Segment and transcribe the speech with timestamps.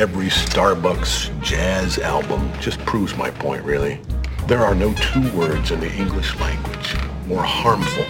[0.00, 3.98] every Starbucks jazz album just proves my point, really.
[4.48, 6.96] There are no two words in the English language
[7.28, 8.04] more harmful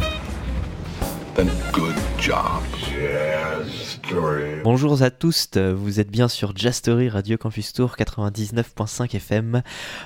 [1.34, 2.62] than good job.
[2.78, 4.60] Jazz story.
[4.62, 9.62] Bonjour à tous, vous êtes bien sur Jazz Story Radio Campus Tour 99.5 FM.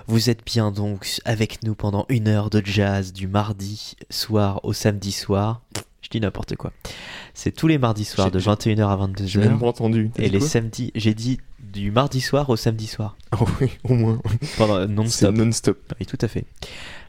[0.06, 4.72] Vous êtes bien donc avec nous pendant une heure de jazz du mardi soir au
[4.72, 5.60] samedi soir.
[6.00, 6.70] Je dis n'importe quoi.
[7.32, 9.68] C'est tous les mardis soirs de J'ai- 21h à J'ai même pas 22h.
[9.68, 10.10] entendu.
[10.18, 11.40] Et les samedis, j'ai dit
[11.74, 13.16] du mardi soir au samedi soir.
[13.38, 14.20] Oh oui, au moins.
[14.56, 15.34] Pendant C'est non-stop.
[15.34, 15.94] non-stop.
[16.00, 16.44] Oui, tout à fait.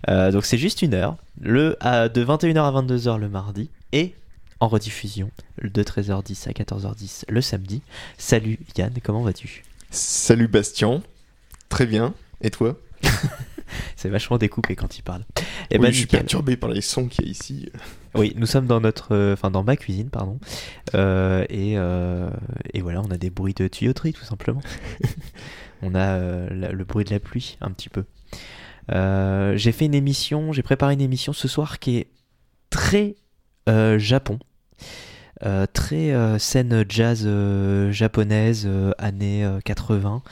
[0.09, 4.13] Euh, donc c'est juste une heure, le, à- de 21h à 22h le mardi, et
[4.59, 5.29] en rediffusion
[5.61, 7.81] de 13h10 à 14h10 le samedi.
[8.17, 9.63] Salut Yann, comment vas-tu?
[9.91, 11.01] Salut Bastien.
[11.69, 12.13] Très bien.
[12.41, 12.77] Et toi?
[13.95, 15.23] C'est vachement découpé quand il parle.
[15.71, 17.69] Eh Oui, ben, je suis perturbé par les sons qu'il y a ici.
[18.15, 20.39] Oui, nous sommes dans notre, euh, enfin dans ma cuisine, pardon,
[20.95, 22.29] Euh, et, euh,
[22.73, 24.61] et voilà, on a des bruits de tuyauterie tout simplement.
[25.81, 28.05] on a la- le bruit de la pluie un petit peu.
[29.57, 32.07] J'ai fait une émission, j'ai préparé une émission ce soir qui est
[32.69, 33.15] très
[33.67, 34.39] Japon,
[35.43, 40.23] Euh, très euh, scène jazz euh, japonaise années euh, 80.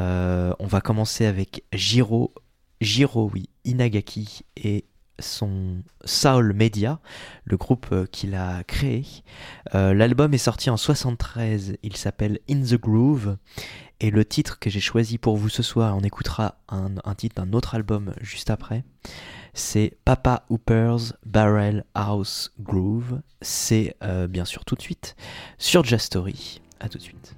[0.00, 2.32] Euh, on va commencer avec Jiro,
[2.80, 4.86] Jiro oui, Inagaki et
[5.18, 7.00] son Soul Media,
[7.44, 9.04] le groupe euh, qu'il a créé.
[9.74, 13.36] Euh, L'album est sorti en 73, il s'appelle In the Groove.
[14.00, 17.52] Et le titre que j'ai choisi pour vous ce soir, on écoutera un, titre d'un
[17.52, 18.84] autre album juste après,
[19.54, 23.20] c'est Papa Hooper's Barrel House Groove.
[23.42, 25.16] C'est euh, bien sûr tout de suite
[25.58, 26.60] sur Jazz Story.
[26.78, 27.34] A tout de suite.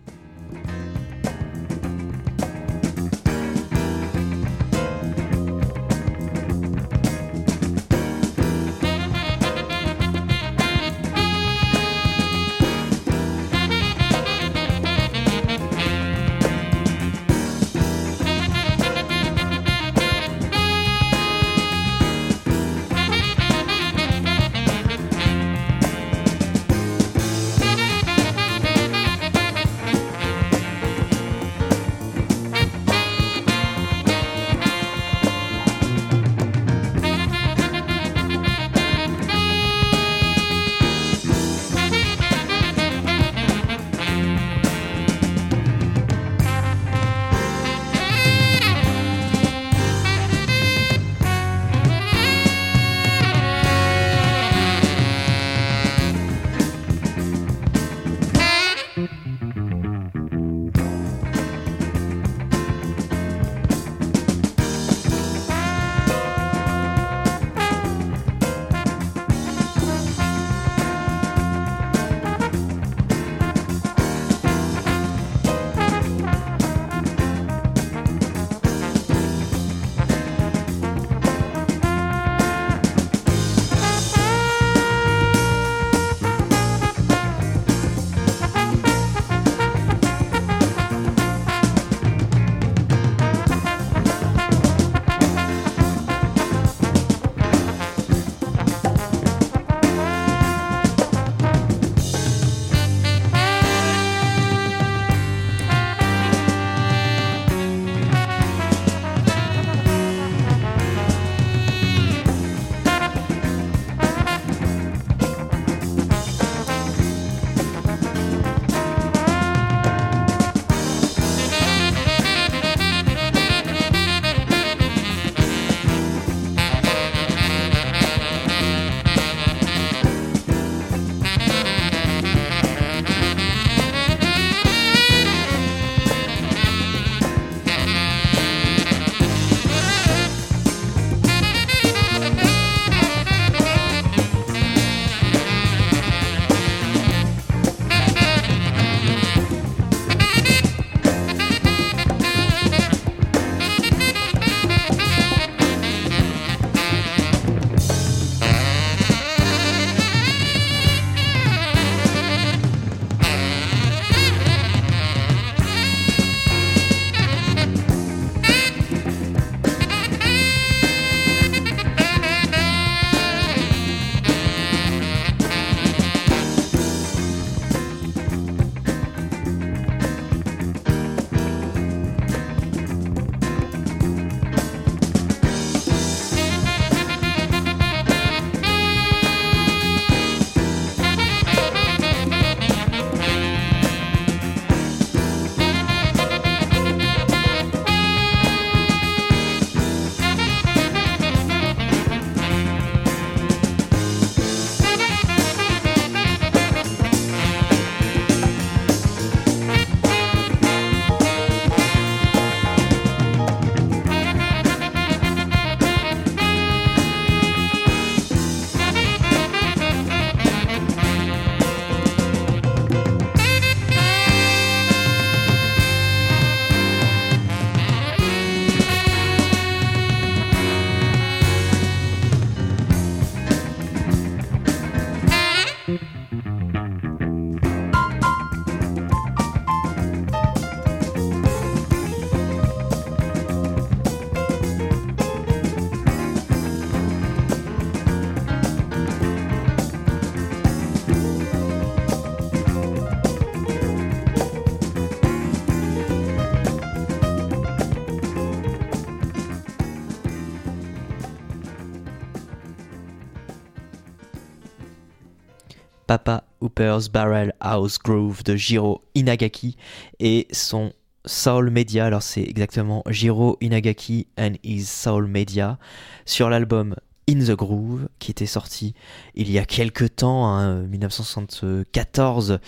[266.10, 269.76] Papa Hooper's Barrel House Groove de Jiro Inagaki
[270.18, 270.92] et son
[271.24, 272.04] Soul Media.
[272.04, 275.78] Alors c'est exactement Jiro Inagaki and his Soul Media
[276.26, 276.96] sur l'album
[277.28, 278.94] In the Groove qui était sorti
[279.36, 282.58] il y a quelques temps, hein, 1974,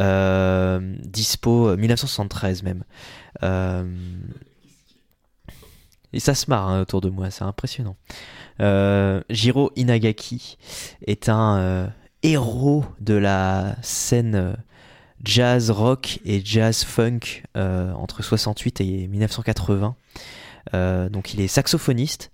[0.00, 2.82] euh, dispo 1973 même.
[3.44, 3.84] Euh,
[6.12, 7.94] et ça se marre hein, autour de moi, c'est impressionnant.
[8.60, 10.58] Euh, Jiro Inagaki
[11.06, 11.86] est un euh,
[12.22, 14.52] héros de la scène euh,
[15.24, 19.96] jazz rock et jazz funk euh, entre 68 et 1980.
[20.74, 22.30] Euh, donc il est saxophoniste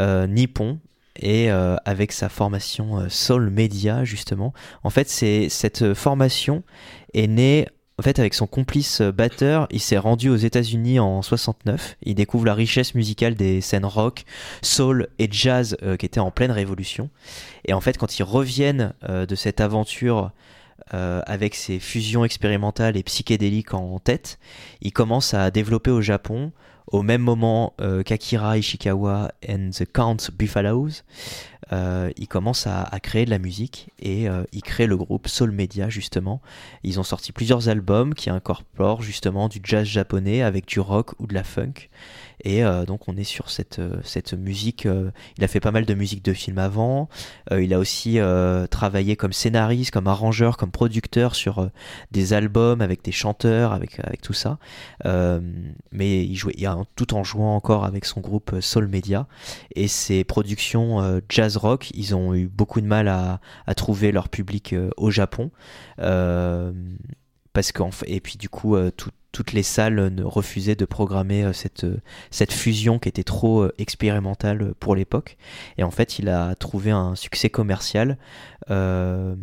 [0.00, 0.78] nippon
[1.20, 4.52] et avec sa formation Soul Media justement.
[4.84, 6.62] En fait, c'est cette formation
[7.14, 7.66] est née
[7.98, 11.96] en fait, avec son complice euh, batteur, il s'est rendu aux États-Unis en 69.
[12.02, 14.24] Il découvre la richesse musicale des scènes rock,
[14.62, 17.10] soul et jazz euh, qui étaient en pleine révolution.
[17.64, 20.30] Et en fait, quand ils reviennent euh, de cette aventure
[20.90, 24.38] avec ses fusions expérimentales et psychédéliques en tête,
[24.80, 26.50] il commence à développer au Japon,
[26.92, 31.02] au même moment euh, qu'Akira Ishikawa and the Count Buffaloes,
[31.72, 35.50] euh, il commence à, créer de la musique et euh, il crée le groupe Soul
[35.50, 36.40] Media justement.
[36.82, 41.26] Ils ont sorti plusieurs albums qui incorporent justement du jazz japonais avec du rock ou
[41.26, 41.88] de la funk.
[42.44, 44.86] Et euh, donc on est sur cette, euh, cette musique.
[44.86, 47.08] euh, il a fait pas mal de musique de film avant.
[47.50, 48.18] Il a aussi
[48.70, 51.70] travaillé comme scénariste, comme arrangeur, comme producteur sur
[52.10, 54.58] des albums avec des chanteurs, avec, avec tout ça.
[55.04, 56.54] Mais il jouait,
[56.96, 59.26] tout en jouant encore avec son groupe Soul Media.
[59.74, 63.40] Et ses productions jazz rock, ils ont eu beaucoup de mal à,
[63.74, 65.50] trouver leur public au Japon.
[65.96, 67.72] Parce
[68.06, 72.00] et puis du coup, tout- toutes les salles refusaient de programmer euh, cette, euh,
[72.32, 75.36] cette fusion qui était trop euh, expérimentale pour l'époque.
[75.76, 78.18] Et en fait, il a trouvé un succès commercial.
[78.68, 79.36] En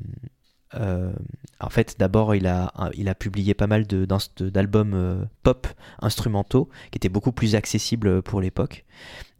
[1.69, 5.65] fait, d'abord, il a, publié pas mal d'albums pop
[6.01, 8.83] instrumentaux qui étaient beaucoup plus accessibles pour l'époque.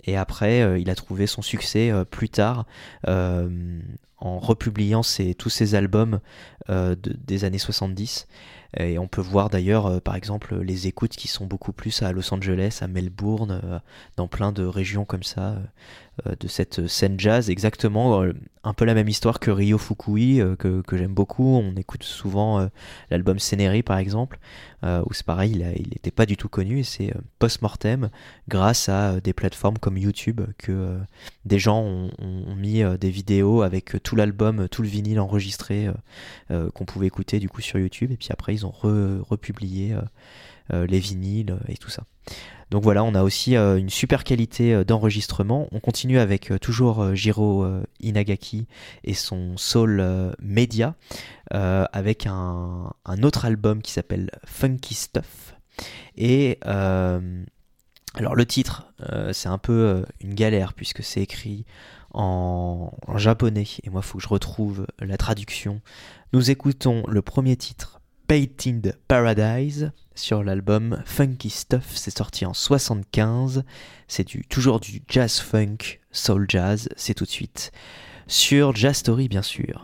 [0.05, 2.65] Et après, il a trouvé son succès plus tard
[3.05, 5.01] en republiant
[5.37, 6.21] tous ses albums
[6.69, 8.27] de- des années 70.
[8.77, 12.11] Et on peut voir d'ailleurs, euh, par exemple, les écoutes qui sont beaucoup plus à
[12.11, 13.79] Los Angeles, à Melbourne, euh,
[14.17, 15.59] dans plein de régions comme ça, euh,
[16.39, 17.49] de cette scène jazz.
[17.49, 21.57] Exactement, euh, un peu la même histoire que Ryo Fukui, euh, que, que j'aime beaucoup.
[21.57, 22.67] On écoute souvent euh,
[23.11, 24.39] l'album Scenery, par exemple,
[24.83, 28.09] euh, où c'est pareil, il n'était pas du tout connu, et c'est euh, post-mortem,
[28.47, 30.97] grâce à euh, des plateformes comme YouTube, que euh,
[31.45, 34.87] des gens ont, ont- mis euh, des vidéos avec euh, tout l'album, euh, tout le
[34.87, 35.93] vinyle enregistré, euh,
[36.51, 39.93] euh, qu'on pouvait écouter du coup sur YouTube, et puis après ils ont re- republié
[39.93, 40.01] euh, euh,
[40.69, 42.03] les vinyles euh, et tout ça.
[42.71, 45.67] Donc voilà, on a aussi euh, une super qualité euh, d'enregistrement.
[45.71, 48.67] On continue avec euh, toujours euh, Jiro euh, Inagaki
[49.03, 50.95] et son Soul euh, Media,
[51.53, 52.91] euh, avec un,
[53.21, 55.55] autre album qui s'appelle Funky Stuff.
[56.17, 57.43] Et euh,
[58.15, 61.65] alors le titre, euh, c'est un peu euh, une galère puisque c'est écrit
[62.13, 65.81] en, en japonais et moi il faut que je retrouve la traduction.
[66.33, 73.63] Nous écoutons le premier titre Painted Paradise sur l'album Funky Stuff, c'est sorti en 75,
[74.07, 77.71] c'est du, toujours du jazz funk, soul jazz, c'est tout de suite
[78.27, 79.83] sur Jazz Story bien sûr.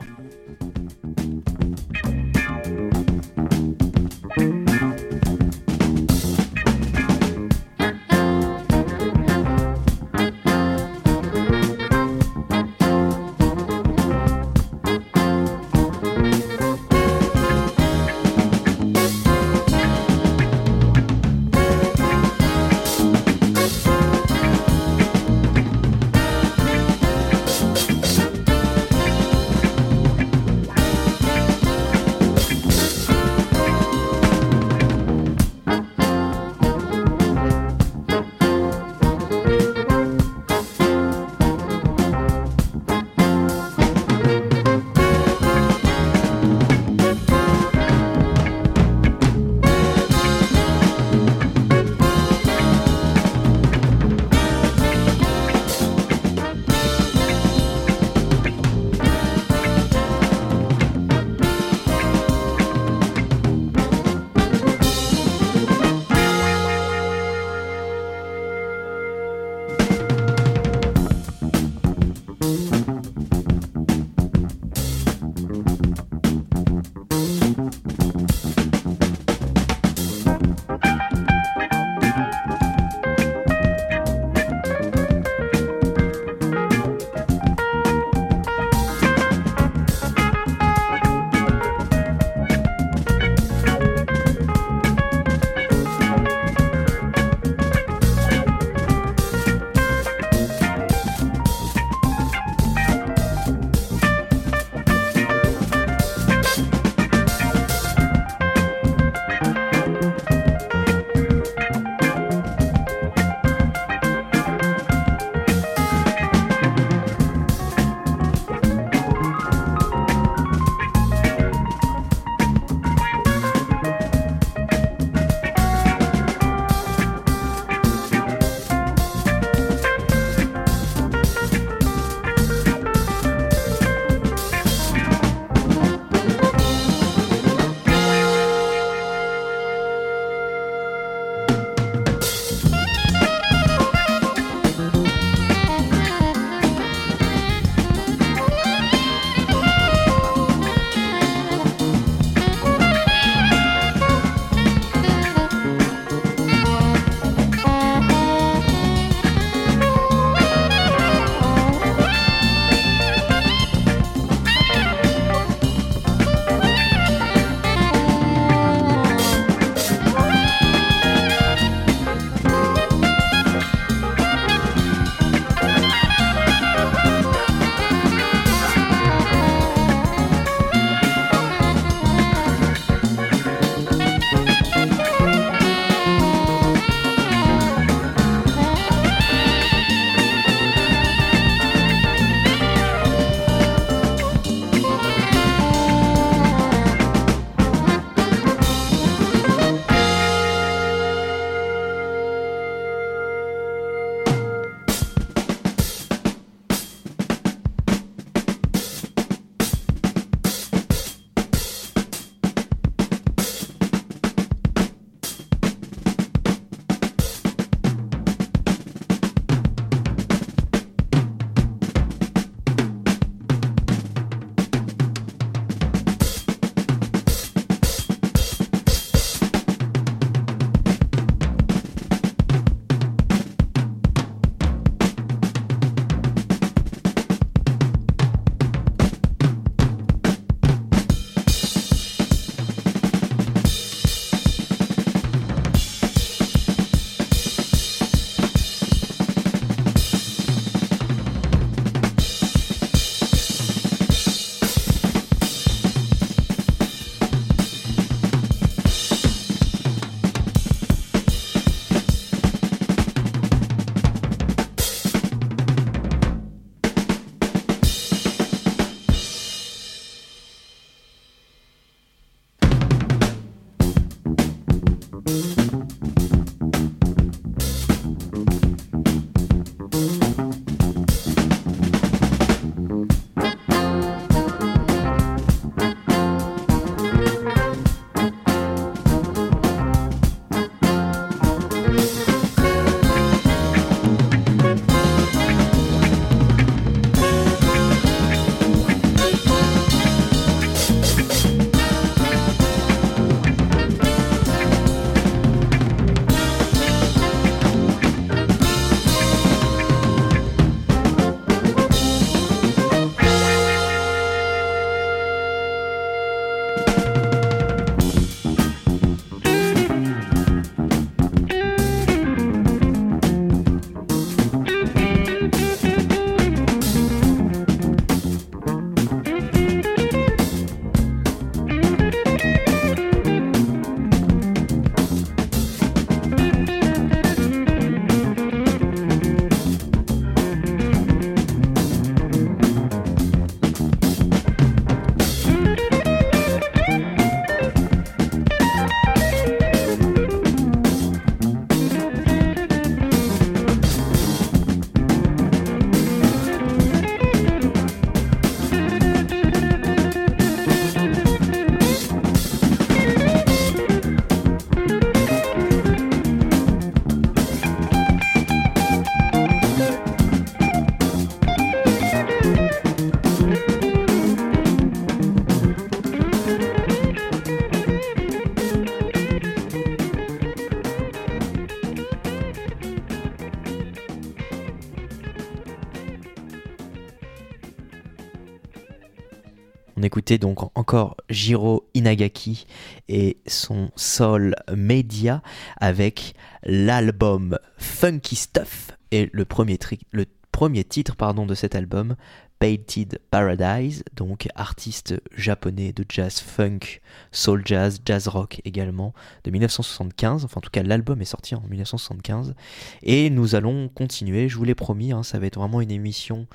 [390.39, 392.65] Donc encore Jiro Inagaki
[393.09, 395.41] et son Soul Media
[395.79, 399.79] avec l'album Funky Stuff et le premier,
[400.11, 402.15] le premier titre pardon, de cet album,
[402.59, 410.45] Painted Paradise, donc artiste japonais de jazz funk, soul jazz, jazz rock également, de 1975.
[410.45, 412.53] Enfin, en tout cas, l'album est sorti en 1975.
[413.01, 416.45] Et nous allons continuer, je vous l'ai promis, hein, ça va être vraiment une émission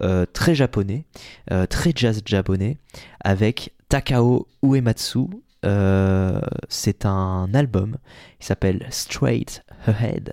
[0.00, 1.04] euh, très japonais,
[1.50, 2.78] euh, très jazz japonais,
[3.20, 5.26] avec Takao Uematsu.
[5.64, 7.96] Euh, c'est un album,
[8.40, 10.32] il s'appelle Straight Ahead,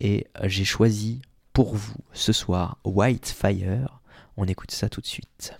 [0.00, 4.00] et j'ai choisi pour vous ce soir White Fire.
[4.36, 5.54] On écoute ça tout de suite.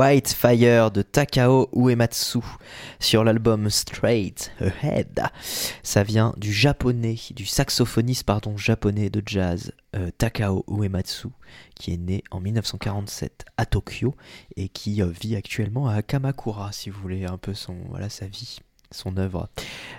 [0.00, 2.38] White Fire de Takao Uematsu
[3.00, 5.24] sur l'album Straight Ahead.
[5.82, 11.28] Ça vient du japonais, du saxophoniste japonais de jazz euh, Takao Uematsu
[11.74, 14.16] qui est né en 1947 à Tokyo
[14.56, 18.26] et qui euh, vit actuellement à Kamakura si vous voulez un peu son voilà sa
[18.26, 18.60] vie
[18.92, 19.50] son œuvre.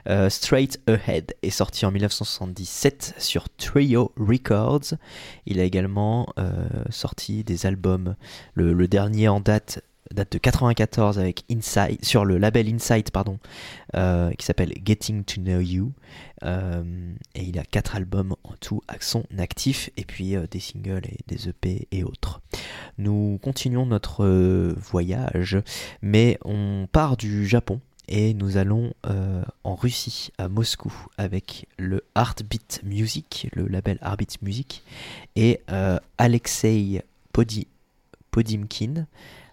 [0.09, 4.95] Euh, Straight Ahead est sorti en 1977 sur Trio Records.
[5.45, 6.33] Il a également
[6.89, 8.17] sorti des albums.
[8.53, 9.81] Le, dernier en date
[10.13, 13.39] date de 94 avec Inside sur le label Inside pardon
[13.95, 15.91] euh, qui s'appelle Getting to Know You
[16.43, 21.19] et il a quatre albums en tout à son actif et puis des singles et
[21.27, 22.41] des EP et autres.
[22.97, 24.25] Nous continuons notre
[24.75, 25.57] voyage
[26.01, 27.79] mais on part du Japon
[28.11, 34.41] et nous allons euh, en Russie, à Moscou, avec le Heartbeat Music, le label Heartbeat
[34.41, 34.83] Music,
[35.37, 37.01] et euh, Alexei
[38.31, 39.07] Podimkin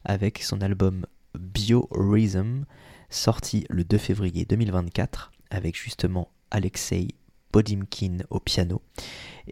[0.09, 1.07] avec son album
[1.39, 2.65] Biorhythm,
[3.11, 7.09] sorti le 2 février 2024, avec justement Alexei
[7.53, 8.83] Podimkin au piano.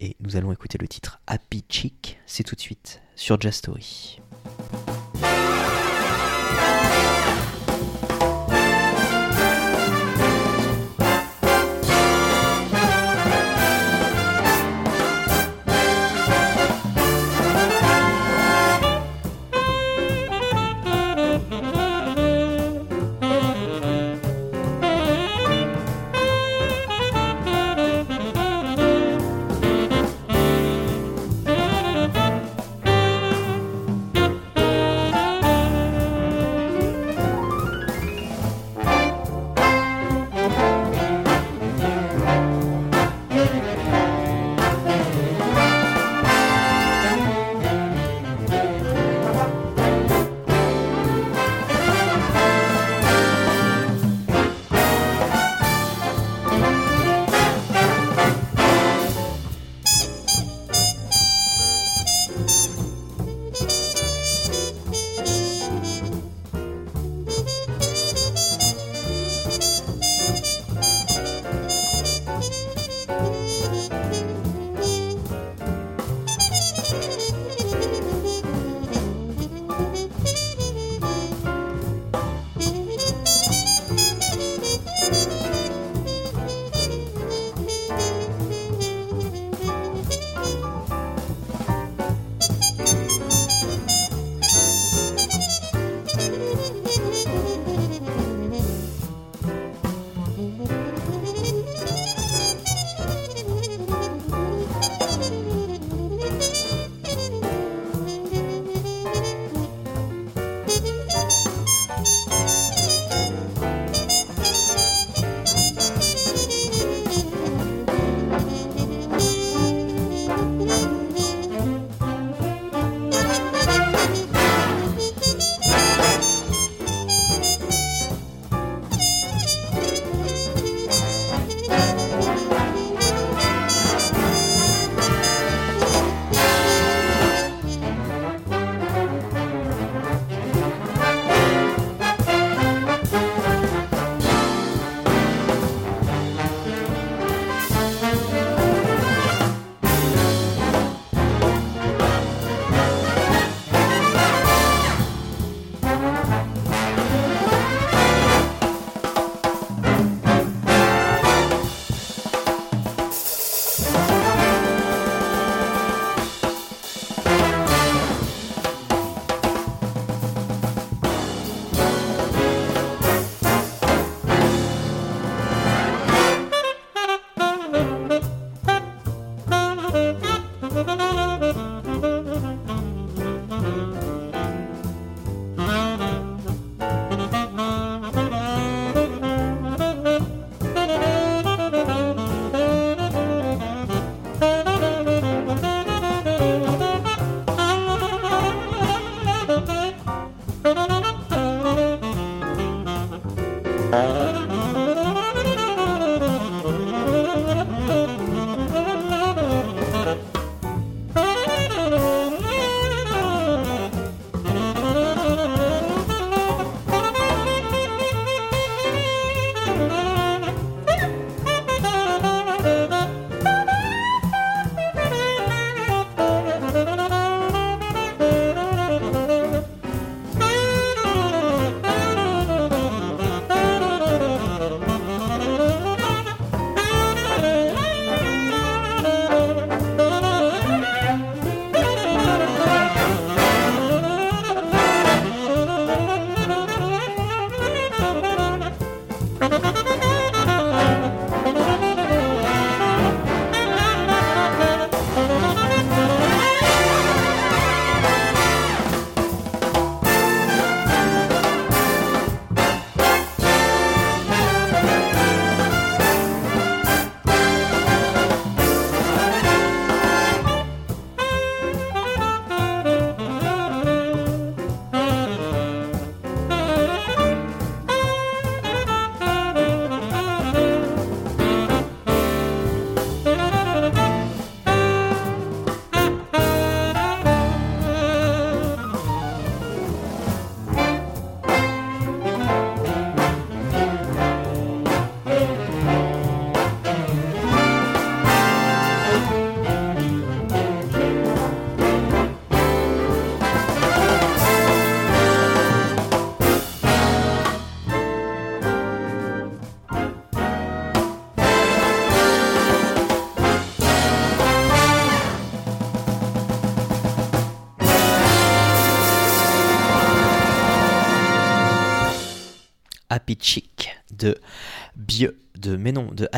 [0.00, 4.18] Et nous allons écouter le titre Happy Chick, c'est tout de suite sur Jazz Story.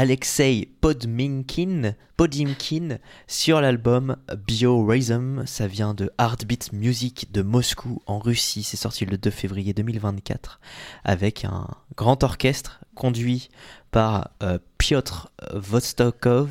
[0.09, 4.17] Alexei Podminkin, Podimkin sur l'album
[4.47, 5.45] Biorhythm.
[5.45, 8.63] Ça vient de Heartbeat Music de Moscou en Russie.
[8.63, 10.61] C'est sorti le 2 février 2024
[11.05, 13.49] avec un grand orchestre conduit
[13.93, 16.51] par euh, Piotr Vostokov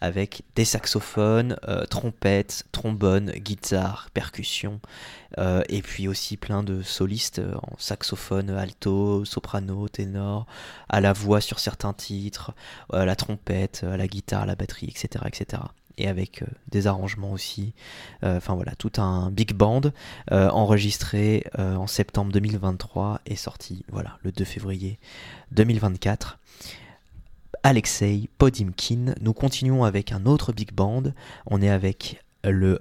[0.00, 4.80] avec des saxophones, euh, trompettes, trombones, guitare, percussions
[5.38, 10.46] euh, et puis aussi plein de solistes en saxophone, alto, soprano, ténor,
[10.88, 12.52] à la voix sur certains titres,
[12.92, 15.24] à la trompette, à la guitare, à la batterie, etc.
[15.28, 15.62] etc.
[15.98, 17.74] Et avec des arrangements aussi.
[18.22, 19.82] Enfin voilà, tout un big band
[20.30, 24.98] enregistré en septembre 2023 et sorti voilà, le 2 février
[25.52, 26.38] 2024.
[27.62, 29.14] Alexei Podimkin.
[29.20, 31.04] Nous continuons avec un autre big band.
[31.46, 32.80] On est avec le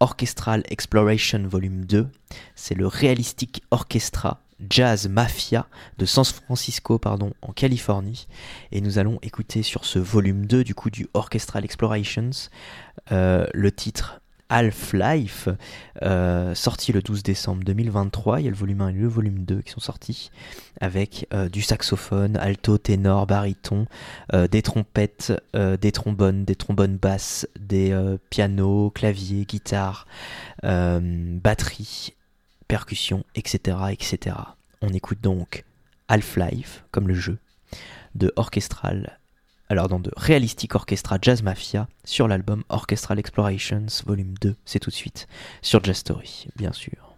[0.00, 2.08] Orchestral Exploration Volume 2.
[2.54, 5.66] C'est le Realistic Orchestra Jazz Mafia
[5.98, 8.26] de San Francisco pardon, en Californie.
[8.72, 12.30] Et nous allons écouter sur ce volume 2 du coup du Orchestral Explorations
[13.12, 15.48] euh, le titre Half-Life,
[16.02, 18.40] euh, sorti le 12 décembre 2023.
[18.40, 20.30] Il y a le volume 1 et le volume 2 qui sont sortis,
[20.80, 23.86] avec euh, du saxophone, alto, ténor, baryton,
[24.32, 27.96] des trompettes, des trombones, des trombones basses, des
[28.30, 30.06] pianos, claviers, guitare,
[30.62, 32.14] batterie,
[32.68, 34.36] percussion, etc., etc.
[34.82, 35.64] On écoute donc
[36.08, 37.38] Half-Life, comme le jeu,
[38.14, 39.18] de Orchestral
[39.68, 44.54] alors dans de Realistic Orchestra Jazz Mafia sur l'album Orchestral Explorations Volume 2.
[44.64, 45.26] C'est tout de suite
[45.62, 47.14] sur Jazz Story, bien sûr.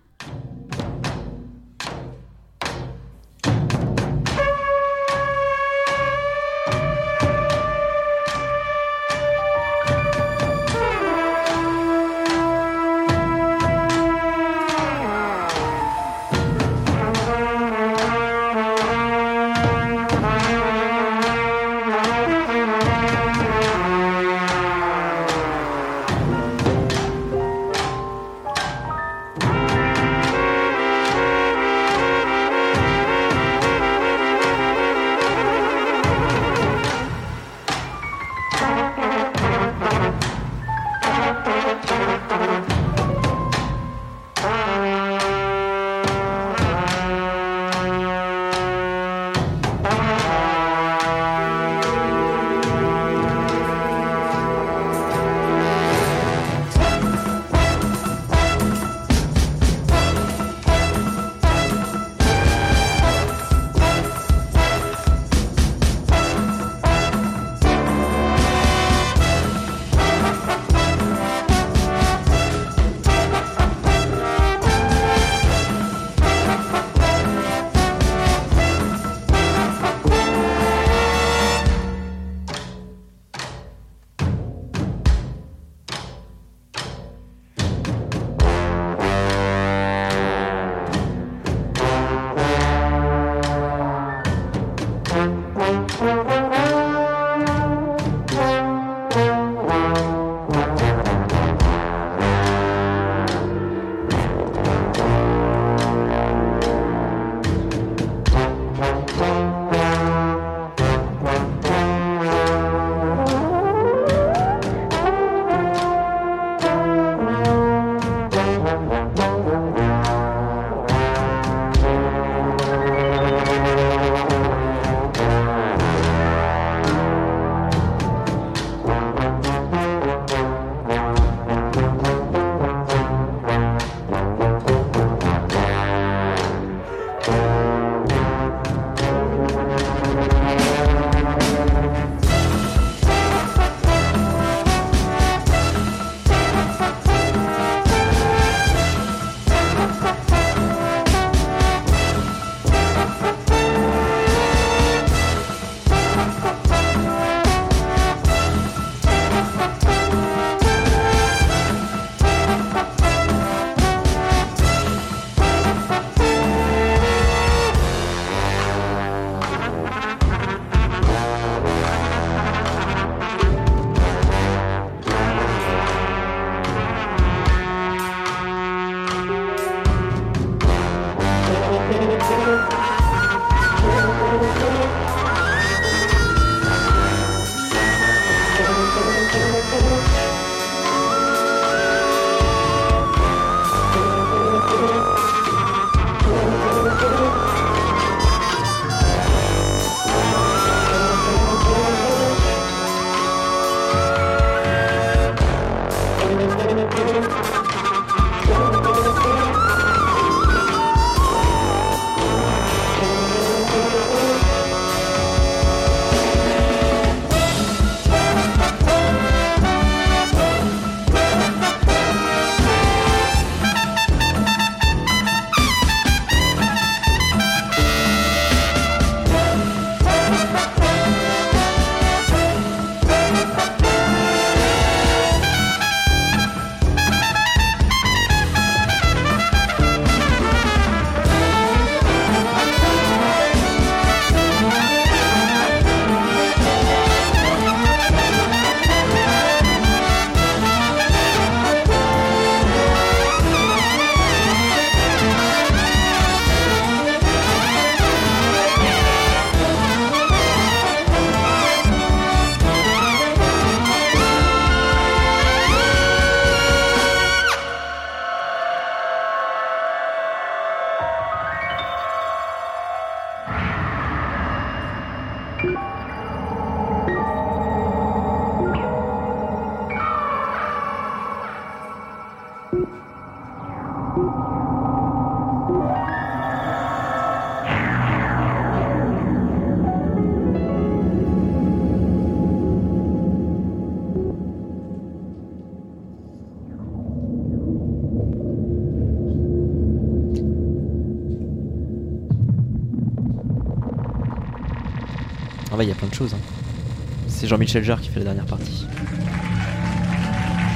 [307.68, 308.86] Jarre qui fait la dernière partie.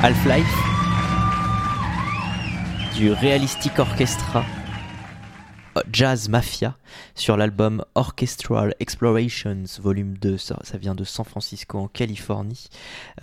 [0.03, 0.55] Half-Life.
[2.97, 4.45] Du Realistic Orchestra.
[5.79, 6.77] euh, Jazz Mafia
[7.15, 10.37] sur l'album Orchestral Explorations Volume 2.
[10.37, 12.69] Ça, ça vient de San Francisco en Californie.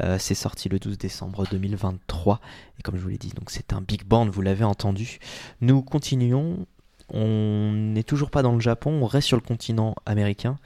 [0.01, 2.39] Euh, c'est sorti le 12 décembre 2023.
[2.79, 5.19] Et comme je vous l'ai dit, donc c'est un big band, vous l'avez entendu.
[5.61, 6.65] Nous continuons.
[7.11, 10.57] On n'est toujours pas dans le Japon, on reste sur le continent américain.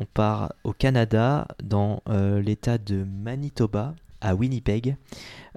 [0.00, 4.96] On part au Canada, dans euh, l'état de Manitoba, à Winnipeg,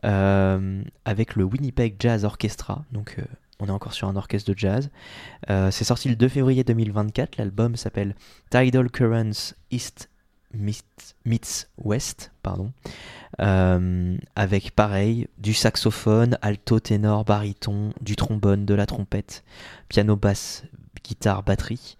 [0.03, 2.83] euh, avec le Winnipeg Jazz Orchestra.
[2.91, 3.23] Donc, euh,
[3.61, 4.89] on est encore sur un orchestre de jazz.
[5.47, 7.37] C'est sorti le 2 février 2024.
[7.37, 8.15] L'album s'appelle
[8.49, 10.09] Tidal Currents East
[10.53, 12.33] meets, West,
[13.37, 19.45] avec pareil du saxophone, alto, ténor, baryton, du trombone, de la trompette,
[19.87, 20.65] piano, basse,
[21.03, 21.97] guitare, batterie,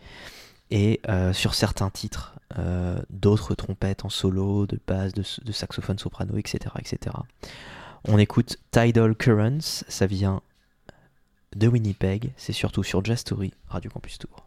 [0.71, 5.99] et euh, sur certains titres, euh, d'autres trompettes en solo, de basse, de, de saxophone
[5.99, 7.15] soprano, etc., etc.
[8.05, 10.41] On écoute Tidal Currents, ça vient
[11.55, 14.45] de Winnipeg, c'est surtout sur Jazz Story, Radio Campus Tour.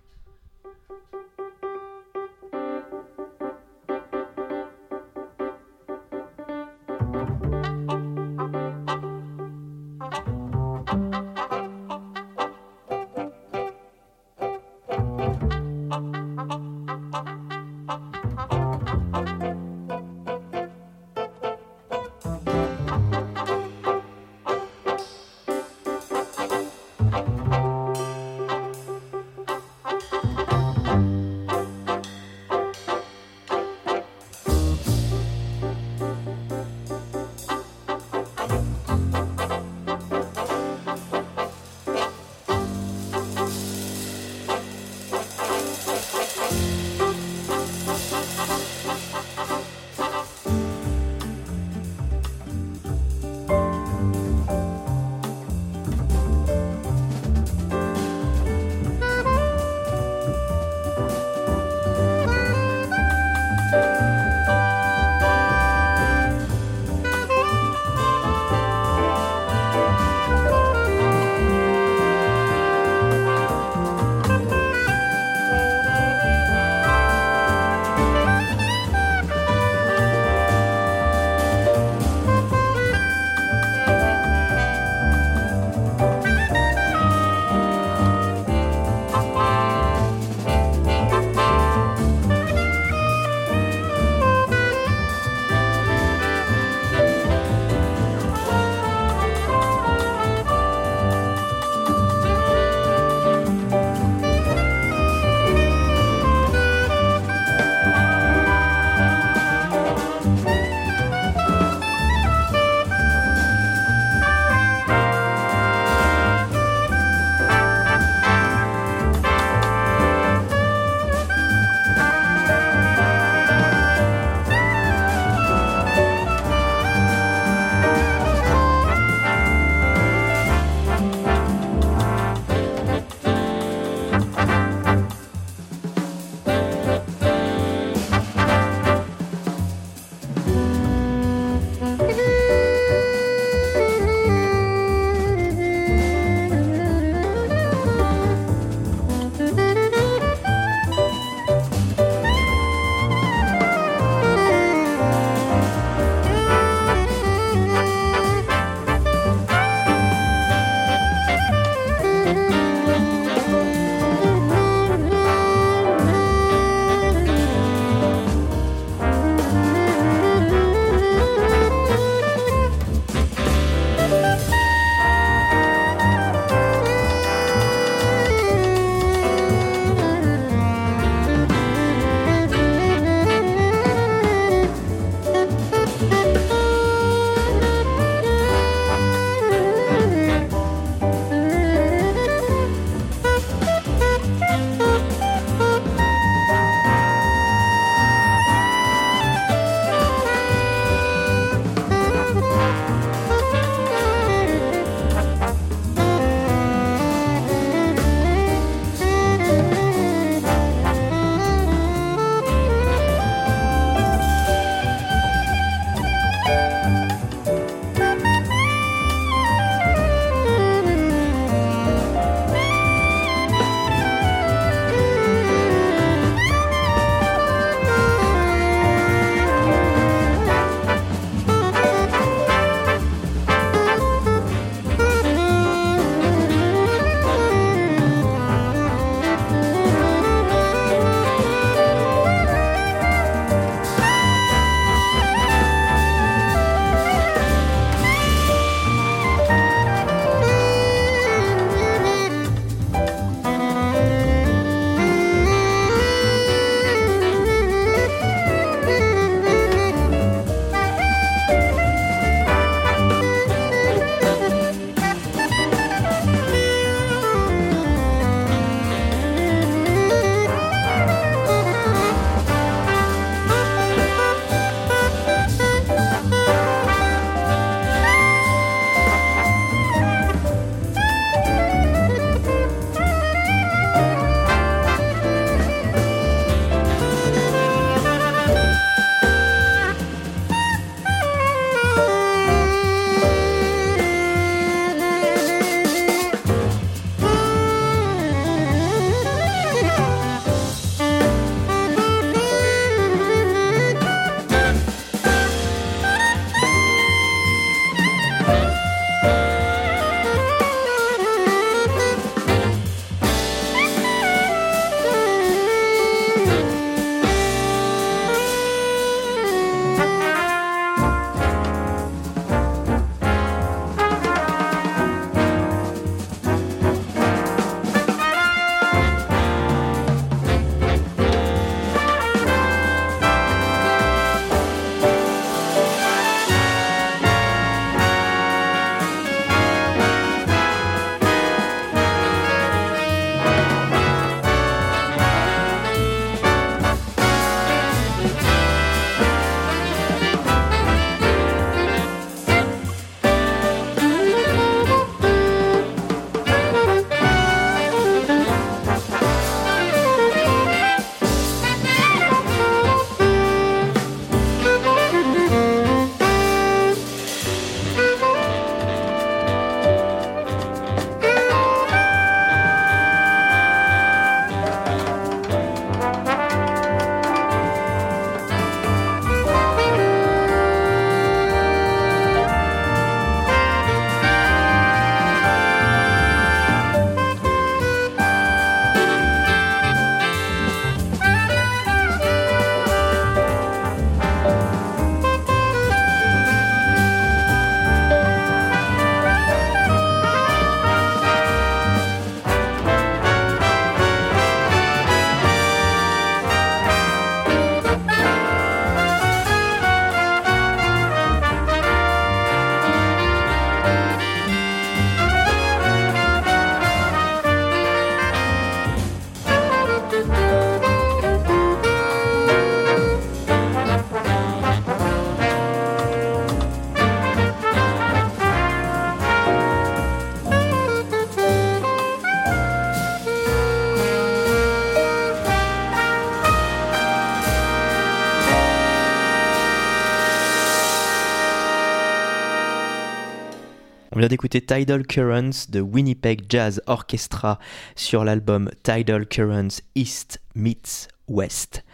[444.28, 447.58] D'écouter Tidal Currents de Winnipeg Jazz Orchestra
[447.94, 451.84] sur l'album Tidal Currents East Meets West,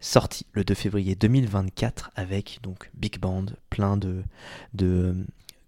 [0.00, 4.22] sorti le 2 février 2024 avec donc big band, plein de,
[4.74, 5.14] de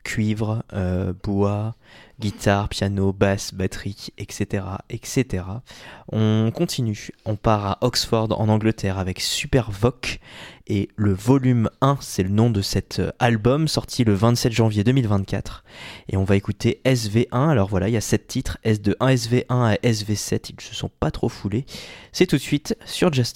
[0.02, 1.74] cuivre, euh, bois,
[2.18, 5.44] guitare, piano, basse, batterie, etc., etc.
[6.12, 10.20] On continue, on part à Oxford en Angleterre avec Super Voc
[10.66, 14.84] et le volume 1, c'est le nom de cet euh, album sorti le 27 janvier
[14.84, 15.64] 2024
[16.10, 17.48] et on va écouter SV1.
[17.48, 20.74] Alors voilà, il y a 7 titres, S de 1 SV1 à SV7, ils se
[20.74, 21.64] sont pas trop foulés.
[22.12, 23.32] C'est tout de suite sur Jazz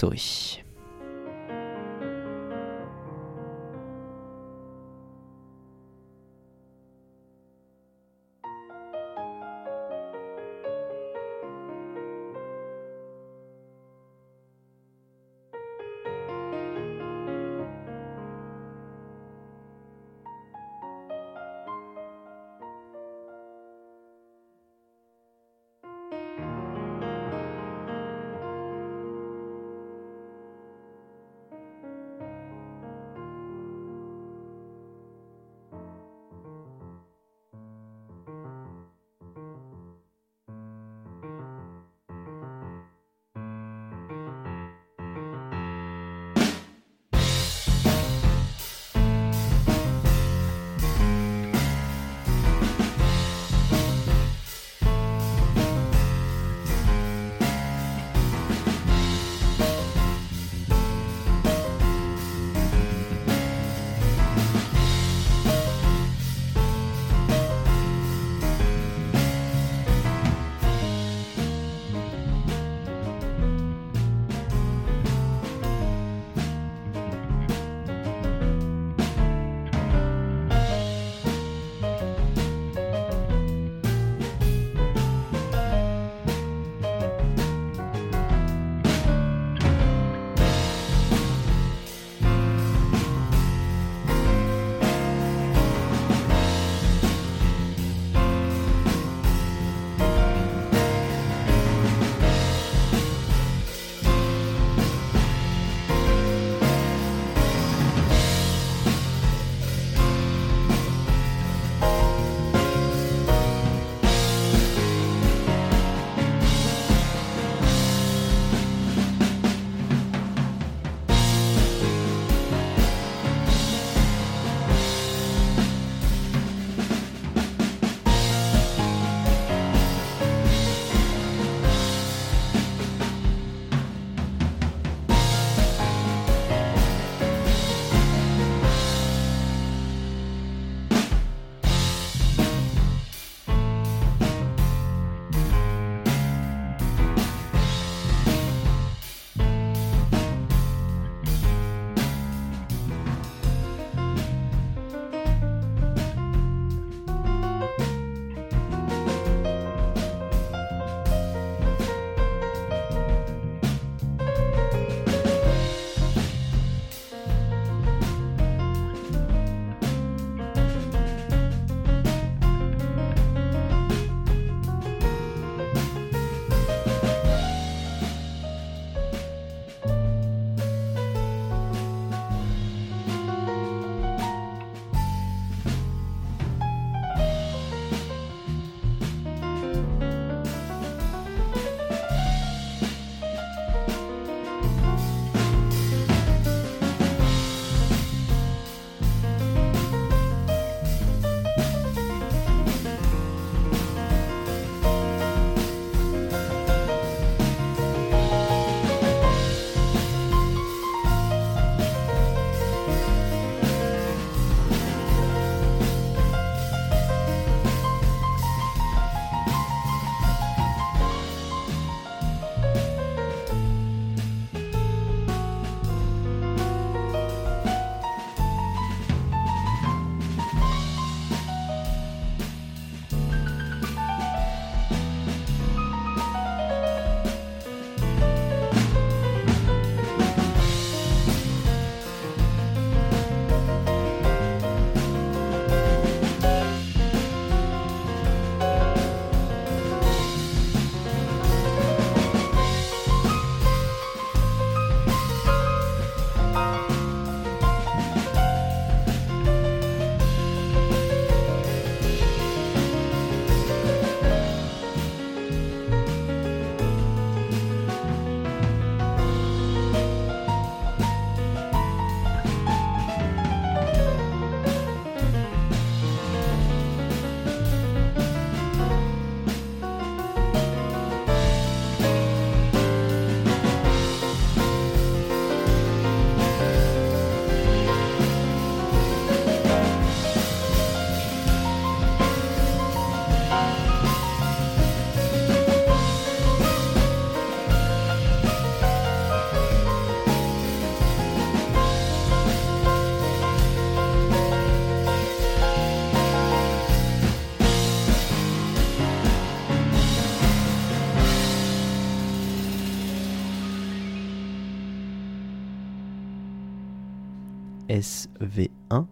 [317.88, 319.06] SV1.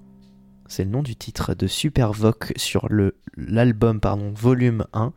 [0.69, 2.89] C'est le nom du titre de Supervoc sur
[3.37, 5.13] l'album pardon volume 1.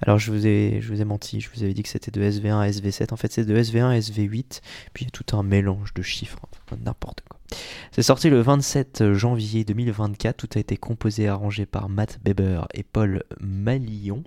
[0.00, 2.22] Alors je vous ai je vous ai menti, je vous avais dit que c'était de
[2.22, 3.12] SV1 à SV7.
[3.12, 4.60] En fait c'est de SV1 à SV8.
[4.92, 6.38] Puis il y a tout un mélange de chiffres,
[6.84, 7.40] n'importe quoi.
[7.90, 10.36] C'est sorti le 27 janvier 2024.
[10.36, 14.22] Tout a été composé et arrangé par Matt Beber et Paul Malillon,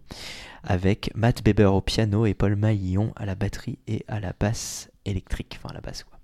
[0.64, 4.90] avec Matt Beber au piano et Paul Malillon à la batterie et à la basse
[5.06, 6.20] électrique, enfin à la basse quoi.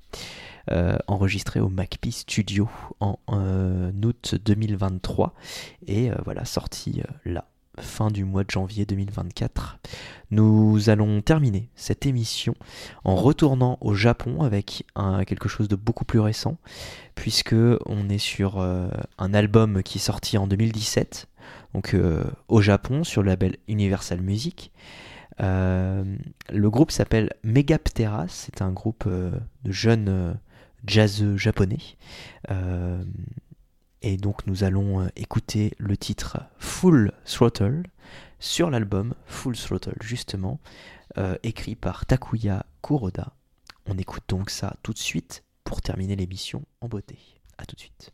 [0.69, 5.33] Euh, enregistré au MacPie Studio en euh, août 2023
[5.87, 7.47] et euh, voilà sorti là
[7.79, 9.79] fin du mois de janvier 2024.
[10.29, 12.53] Nous allons terminer cette émission
[13.03, 14.85] en retournant au Japon avec
[15.25, 16.57] quelque chose de beaucoup plus récent,
[17.15, 17.55] puisque
[17.85, 21.27] on est sur un album qui est sorti en 2017,
[21.73, 21.95] donc
[22.49, 24.71] au Japon sur le label Universal Music.
[25.39, 30.37] le groupe s'appelle Megaptera, c'est un groupe de jeunes
[30.85, 31.97] jazz japonais.
[32.49, 33.03] Euh,
[34.01, 37.83] et donc nous allons euh, écouter le titre Full Throttle
[38.39, 40.59] sur l'album Full Throttle justement,
[41.17, 43.33] euh, écrit par Takuya Kuroda.
[43.85, 47.17] On écoute donc ça tout de suite pour terminer l'émission en beauté.
[47.57, 48.11] A tout de suite.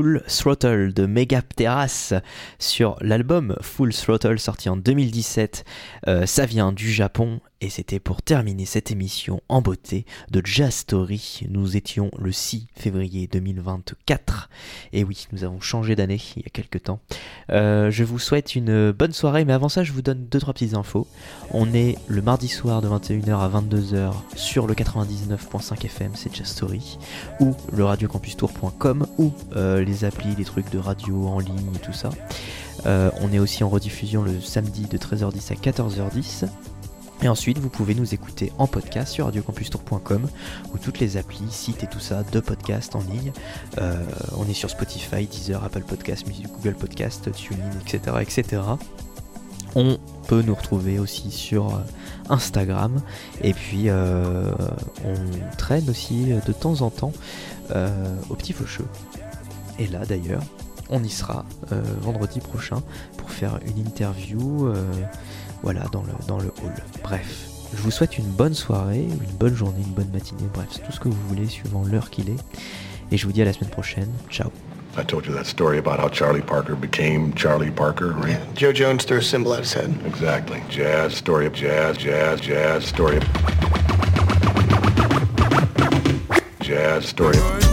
[0.00, 2.14] Full Throttle de Megapteras
[2.58, 5.66] sur l'album Full Throttle sorti en 2017.
[6.08, 10.74] Euh, ça vient du Japon et c'était pour terminer cette émission en beauté de Jazz
[10.74, 11.42] Story.
[11.48, 14.48] Nous étions le 6 février 2024.
[14.92, 17.00] Et oui, nous avons changé d'année il y a quelques temps.
[17.50, 20.74] Euh, je vous souhaite une bonne soirée, mais avant ça, je vous donne 2-3 petites
[20.74, 21.06] infos.
[21.50, 26.48] On est le mardi soir de 21h à 22h sur le 99.5 FM, c'est Jazz
[26.48, 26.98] Story,
[27.40, 31.92] ou le radiocampustour.com, ou euh, les applis, les trucs de radio en ligne et tout
[31.92, 32.10] ça.
[32.86, 36.46] Euh, on est aussi en rediffusion le samedi de 13h10 à 14h10.
[37.22, 40.26] Et ensuite, vous pouvez nous écouter en podcast sur radiocampustour.com
[40.72, 43.32] ou toutes les applis, sites et tout ça de podcast en ligne.
[43.78, 44.02] Euh,
[44.38, 48.62] on est sur Spotify, Deezer, Apple Podcast, Google Podcast, TuneIn, etc., etc.
[49.74, 49.98] On
[50.28, 51.78] peut nous retrouver aussi sur euh,
[52.30, 53.02] Instagram
[53.42, 54.50] et puis euh,
[55.04, 57.12] on traîne aussi de temps en temps
[58.30, 58.86] au petit faucheux.
[59.78, 60.42] Et là d'ailleurs,
[60.88, 61.44] on y sera
[62.00, 62.82] vendredi prochain
[63.16, 64.72] pour faire une interview
[65.62, 66.74] voilà, dans le, dans le hall.
[67.02, 70.84] Bref, je vous souhaite une bonne soirée, une bonne journée, une bonne matinée, bref, c'est
[70.84, 72.38] tout ce que vous voulez suivant l'heure qu'il est.
[73.12, 74.08] Et je vous dis à la semaine prochaine.
[74.28, 74.50] Ciao.
[74.96, 78.30] I told you that story about how Charlie Parker became Charlie Parker, right?
[78.30, 78.44] Yeah.
[78.54, 79.94] Joe Jones threw a symbol at his head.
[80.04, 80.60] Exactly.
[80.68, 83.24] Jazz, story of jazz, jazz, jazz, story of...
[86.60, 87.70] Jazz, story of...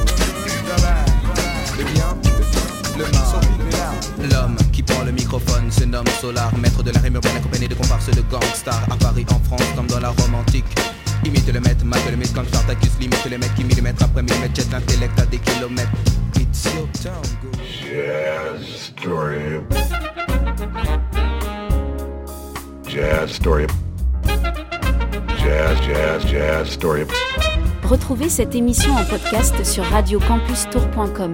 [4.29, 4.57] L'homme
[4.87, 8.21] prend le microphone se nomme Solar, maître de la rime urbaine accompagné de comparses de
[8.21, 10.65] gangsters à Paris, en France, comme dans la Rome antique.
[11.25, 14.55] Imite le maître, mate le mythe comme Spartacus, limite le mec qui millimètre après millimètre
[14.55, 15.91] jette l'intellect à des kilomètres.
[16.39, 17.57] It's your town, go.
[17.63, 19.61] Jazz, story.
[22.87, 23.67] Jazz, story.
[25.37, 27.03] Jazz, jazz, jazz, story.
[27.83, 31.33] Retrouvez cette émission en podcast sur radiocampustour.com.